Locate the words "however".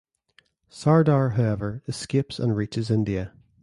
1.37-1.83